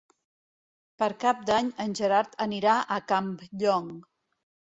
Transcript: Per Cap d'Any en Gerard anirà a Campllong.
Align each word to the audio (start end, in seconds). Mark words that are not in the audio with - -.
Per 1.01 1.09
Cap 1.23 1.43
d'Any 1.49 1.69
en 1.85 1.93
Gerard 2.01 2.33
anirà 2.47 2.79
a 2.81 2.99
Campllong. 3.13 3.93